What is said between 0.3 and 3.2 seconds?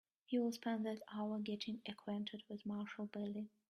will spend that hour getting acquainted with Marshall